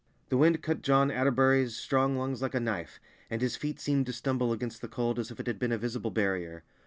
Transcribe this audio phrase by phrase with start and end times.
[0.29, 4.13] The wind cut John Atterbury's strong lungs like a knife, and his feet seemed to
[4.13, 6.63] stumble against the cold as if it had been a visible barrier.